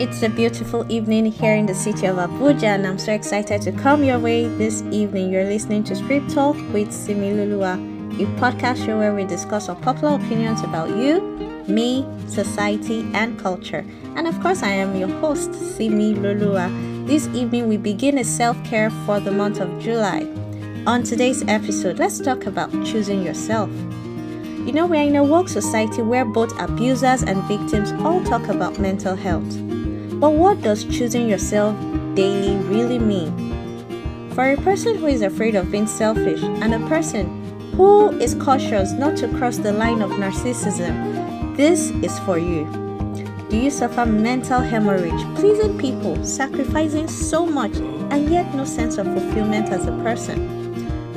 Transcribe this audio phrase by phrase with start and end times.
[0.00, 3.70] It's a beautiful evening here in the city of Abuja, and I'm so excited to
[3.70, 5.30] come your way this evening.
[5.30, 7.74] You're listening to Script Talk with Similolua,
[8.14, 11.20] a podcast show where we discuss our popular opinions about you,
[11.68, 13.84] me, society, and culture.
[14.16, 17.06] And of course, I am your host, Similolua.
[17.06, 20.26] This evening, we begin a self care for the month of July.
[20.86, 23.68] On today's episode, let's talk about choosing yourself.
[24.64, 28.78] You know, we're in a woke society where both abusers and victims all talk about
[28.78, 29.69] mental health.
[30.20, 31.74] But what does choosing yourself
[32.14, 33.32] daily really mean?
[34.34, 38.92] For a person who is afraid of being selfish and a person who is cautious
[38.92, 42.66] not to cross the line of narcissism, this is for you.
[43.48, 47.76] Do you suffer mental hemorrhage, pleasing people, sacrificing so much,
[48.10, 50.59] and yet no sense of fulfillment as a person?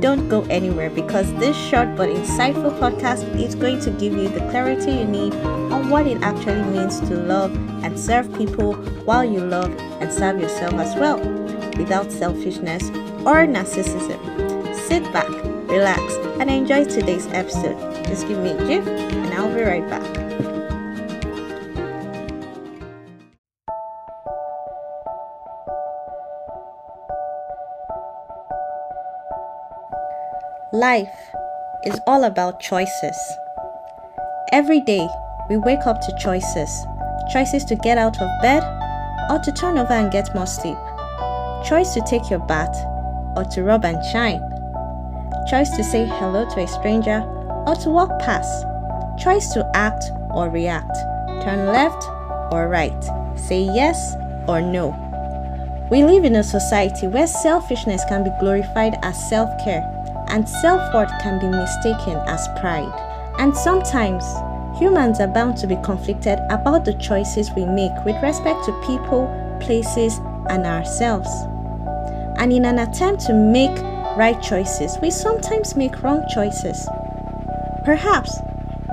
[0.00, 4.40] Don't go anywhere because this short but insightful podcast is going to give you the
[4.50, 5.34] clarity you need
[5.72, 8.74] on what it actually means to love and serve people
[9.04, 11.18] while you love and serve yourself as well,
[11.78, 12.90] without selfishness
[13.24, 14.20] or narcissism.
[14.74, 15.28] Sit back,
[15.68, 16.02] relax,
[16.40, 17.78] and enjoy today's episode.
[18.04, 20.05] Just give me a GIF and I'll be right back.
[30.72, 31.32] Life
[31.84, 33.16] is all about choices.
[34.50, 35.08] Every day,
[35.48, 36.84] we wake up to choices.
[37.32, 38.64] Choices to get out of bed
[39.30, 40.76] or to turn over and get more sleep,
[41.64, 42.76] choice to take your bath
[43.36, 44.40] or to rub and shine,
[45.48, 47.22] choice to say hello to a stranger
[47.64, 48.66] or to walk past,
[49.22, 50.96] choice to act or react,
[51.44, 52.02] turn left
[52.52, 53.04] or right,
[53.36, 54.16] say yes
[54.48, 54.90] or no.
[55.92, 59.92] We live in a society where selfishness can be glorified as self care
[60.28, 62.92] and self worth can be mistaken as pride.
[63.38, 64.24] And sometimes,
[64.78, 69.26] humans are bound to be conflicted about the choices we make with respect to people,
[69.60, 70.18] places,
[70.48, 71.30] and ourselves.
[72.38, 73.76] And in an attempt to make
[74.16, 76.88] right choices, we sometimes make wrong choices.
[77.84, 78.38] Perhaps,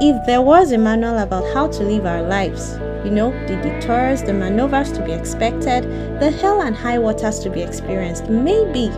[0.00, 4.22] if there was a manual about how to live our lives, you know, the detours,
[4.22, 5.84] the maneuvers to be expected,
[6.20, 8.88] the hell and high waters to be experienced, maybe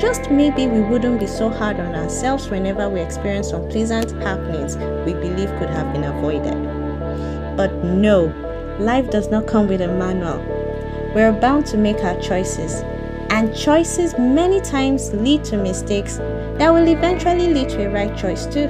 [0.00, 4.76] just maybe we wouldn't be so hard on ourselves whenever we experience unpleasant happenings
[5.06, 6.54] we believe could have been avoided.
[7.56, 8.32] But no,
[8.78, 10.38] life does not come with a manual.
[11.14, 12.82] We're bound to make our choices,
[13.30, 16.16] and choices many times lead to mistakes
[16.58, 18.68] that will eventually lead to a right choice too.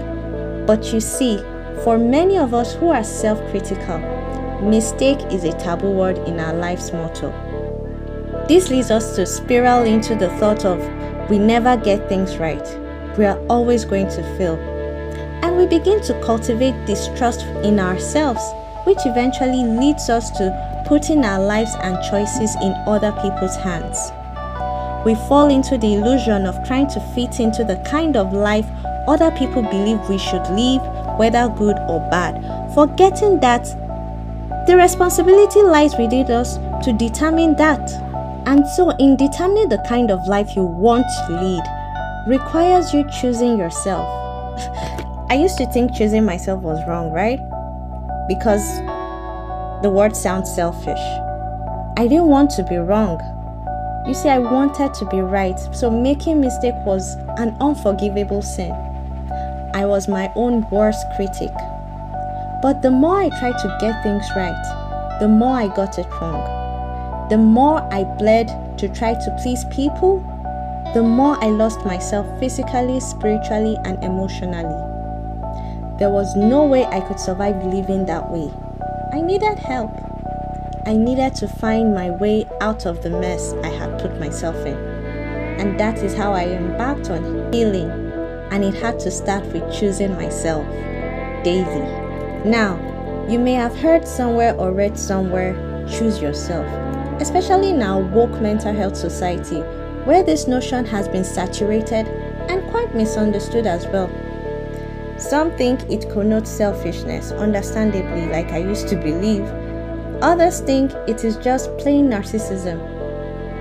[0.66, 1.38] But you see,
[1.84, 3.98] for many of us who are self critical,
[4.62, 7.51] mistake is a taboo word in our life's motto.
[8.52, 10.78] This leads us to spiral into the thought of
[11.30, 13.16] we never get things right.
[13.16, 14.56] We are always going to fail.
[15.42, 18.42] And we begin to cultivate distrust in ourselves,
[18.84, 23.96] which eventually leads us to putting our lives and choices in other people's hands.
[25.06, 28.66] We fall into the illusion of trying to fit into the kind of life
[29.08, 30.82] other people believe we should live,
[31.16, 32.36] whether good or bad,
[32.74, 33.64] forgetting that
[34.66, 38.01] the responsibility lies within us to determine that.
[38.44, 41.62] And so, in determining the kind of life you want to lead,
[42.26, 44.08] requires you choosing yourself.
[45.30, 47.38] I used to think choosing myself was wrong, right?
[48.28, 48.62] Because
[49.82, 51.00] the word sounds selfish.
[51.96, 53.20] I didn't want to be wrong.
[54.06, 58.72] You see, I wanted to be right, so making mistake was an unforgivable sin.
[59.74, 61.52] I was my own worst critic.
[62.60, 66.61] But the more I tried to get things right, the more I got it wrong.
[67.32, 70.20] The more I bled to try to please people,
[70.92, 74.76] the more I lost myself physically, spiritually, and emotionally.
[75.98, 78.52] There was no way I could survive living that way.
[79.14, 79.92] I needed help.
[80.84, 84.76] I needed to find my way out of the mess I had put myself in.
[85.58, 87.90] And that is how I embarked on healing.
[88.50, 90.66] And it had to start with choosing myself
[91.44, 91.88] daily.
[92.44, 92.76] Now,
[93.26, 95.54] you may have heard somewhere or read somewhere
[95.88, 96.66] choose yourself
[97.22, 99.60] especially in our woke mental health society,
[100.04, 102.08] where this notion has been saturated
[102.50, 104.10] and quite misunderstood as well.
[105.18, 109.44] Some think it connotes selfishness, understandably, like I used to believe.
[110.20, 112.80] Others think it is just plain narcissism.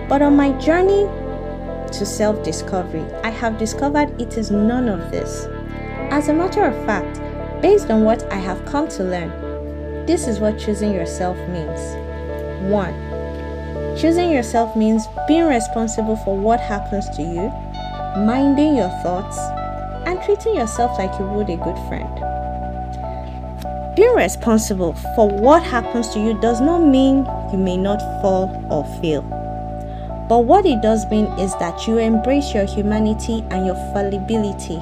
[0.09, 1.05] But on my journey
[1.91, 5.45] to self discovery, I have discovered it is none of this.
[6.09, 7.21] As a matter of fact,
[7.61, 11.79] based on what I have come to learn, this is what choosing yourself means.
[12.71, 13.10] 1
[14.01, 17.53] Choosing yourself means being responsible for what happens to you,
[18.25, 19.37] minding your thoughts,
[20.07, 22.09] and treating yourself like you would a good friend.
[23.95, 28.83] Being responsible for what happens to you does not mean you may not fall or
[29.01, 29.21] fail.
[30.27, 34.81] But what it does mean is that you embrace your humanity and your fallibility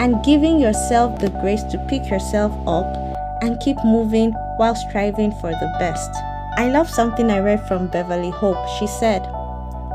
[0.00, 2.92] and giving yourself the grace to pick yourself up
[3.40, 6.10] and keep moving while striving for the best.
[6.54, 8.68] I love something I read from Beverly Hope.
[8.78, 9.22] She said,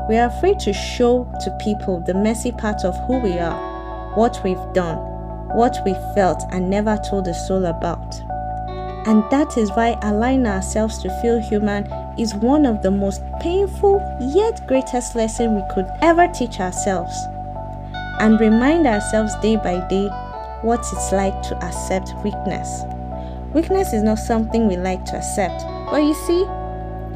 [0.08, 4.40] We are afraid to show to people the messy part of who we are, what
[4.42, 4.98] we've done,
[5.54, 8.20] what we felt and never told a soul about.
[9.06, 11.86] And that is why allowing ourselves to feel human
[12.18, 14.02] is one of the most painful
[14.34, 17.14] yet greatest lessons we could ever teach ourselves.
[18.18, 20.08] And remind ourselves day by day
[20.62, 22.82] what it's like to accept weakness.
[23.54, 26.44] Weakness is not something we like to accept, but you see,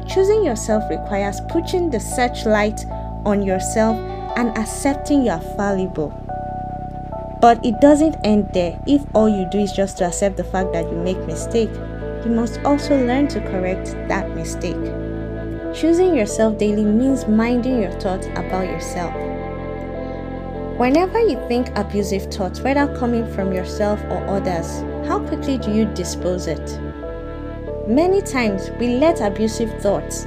[0.07, 2.85] choosing yourself requires putting the searchlight
[3.25, 3.97] on yourself
[4.35, 6.09] and accepting you are fallible.
[7.39, 10.73] But it doesn't end there if all you do is just to accept the fact
[10.73, 11.69] that you make mistake.
[12.23, 14.81] You must also learn to correct that mistake.
[15.75, 19.13] Choosing yourself daily means minding your thoughts about yourself.
[20.79, 25.85] Whenever you think abusive thoughts, whether coming from yourself or others, how quickly do you
[25.93, 26.79] dispose it?
[27.87, 30.25] Many times we let abusive thoughts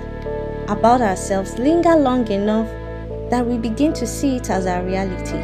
[0.68, 2.68] about ourselves linger long enough
[3.30, 5.38] that we begin to see it as our reality.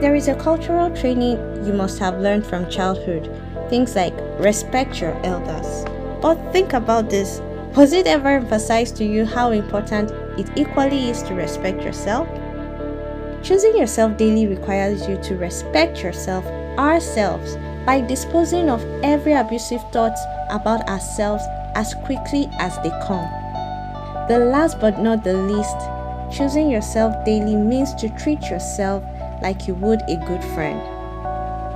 [0.00, 3.30] There is a cultural training you must have learned from childhood,
[3.68, 5.84] things like respect your elders.
[6.22, 7.42] But think about this
[7.76, 12.28] was it ever emphasized to you how important it equally is to respect yourself?
[13.42, 16.46] Choosing yourself daily requires you to respect yourself,
[16.78, 20.16] ourselves, by disposing of every abusive thought
[20.50, 21.44] about ourselves
[21.74, 23.28] as quickly as they come.
[24.28, 25.76] The last but not the least,
[26.36, 29.02] choosing yourself daily means to treat yourself
[29.42, 30.80] like you would a good friend.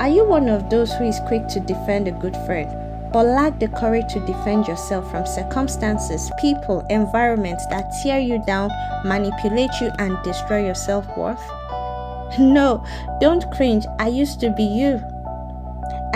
[0.00, 2.70] Are you one of those who is quick to defend a good friend,
[3.12, 8.70] but lack the courage to defend yourself from circumstances, people, environments that tear you down,
[9.04, 11.42] manipulate you, and destroy your self worth?
[12.38, 12.84] No,
[13.20, 13.86] don't cringe.
[13.98, 15.00] I used to be you.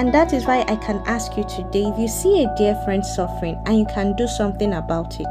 [0.00, 3.04] And that is why I can ask you today if you see a dear friend
[3.04, 5.28] suffering and you can do something about it,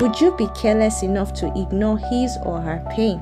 [0.00, 3.20] would you be careless enough to ignore his or her pain?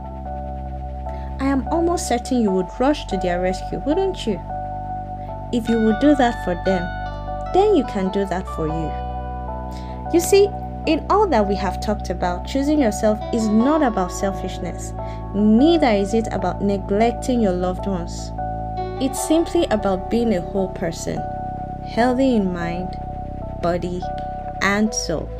[1.41, 4.41] I am almost certain you would rush to their rescue, wouldn't you?
[5.53, 6.87] If you would do that for them,
[7.55, 10.13] then you can do that for you.
[10.15, 10.49] You see,
[10.87, 14.93] in all that we have talked about, choosing yourself is not about selfishness,
[15.35, 18.31] neither is it about neglecting your loved ones.
[19.01, 21.19] It's simply about being a whole person,
[21.87, 22.89] healthy in mind,
[23.63, 24.03] body,
[24.61, 25.31] and soul.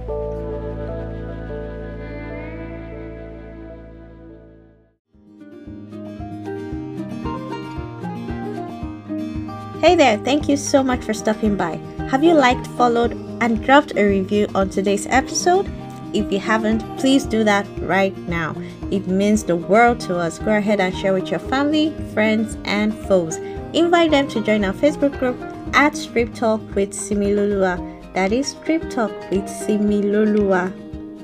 [9.81, 11.81] Hey there, thank you so much for stopping by.
[12.11, 15.69] Have you liked, followed, and dropped a review on today's episode?
[16.15, 18.55] If you haven't, please do that right now.
[18.91, 20.39] It means the world to us.
[20.39, 23.37] Go ahead and share with your family, friends, and foes.
[23.75, 25.37] Invite them to join our Facebook group
[25.75, 27.77] at Strip Talk with Similolua.
[28.15, 30.73] That is Strip Talk with Similolua.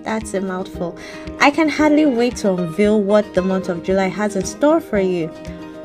[0.04, 0.98] That's a mouthful.
[1.40, 5.00] I can hardly wait to unveil what the month of July has in store for
[5.00, 5.32] you.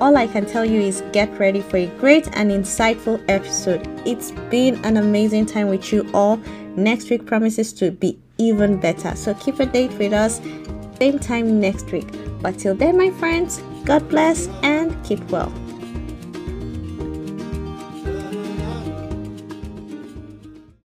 [0.02, 3.88] All I can tell you is get ready for a great and insightful episode.
[4.06, 6.38] It's been an amazing time with you all.
[6.76, 9.16] Next week promises to be even better.
[9.16, 10.42] So keep a date with us
[11.00, 12.08] same time next week.
[12.42, 15.52] But till then, my friends, God bless and keep well.